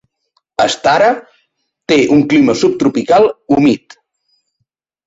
[0.63, 1.09] Astara
[1.93, 4.01] té un clima subtropical humit.